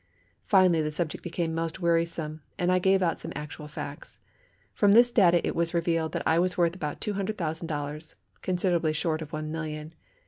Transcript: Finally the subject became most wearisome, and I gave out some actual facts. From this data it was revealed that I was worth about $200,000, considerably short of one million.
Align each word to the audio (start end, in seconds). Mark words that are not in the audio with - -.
Finally 0.47 0.81
the 0.81 0.91
subject 0.91 1.23
became 1.23 1.53
most 1.53 1.79
wearisome, 1.79 2.41
and 2.57 2.71
I 2.71 2.79
gave 2.79 3.03
out 3.03 3.19
some 3.19 3.31
actual 3.35 3.67
facts. 3.67 4.17
From 4.73 4.93
this 4.93 5.11
data 5.11 5.45
it 5.45 5.55
was 5.55 5.75
revealed 5.75 6.13
that 6.13 6.25
I 6.25 6.39
was 6.39 6.57
worth 6.57 6.73
about 6.75 6.99
$200,000, 7.01 8.15
considerably 8.41 8.93
short 8.93 9.21
of 9.21 9.31
one 9.31 9.51
million. 9.51 9.93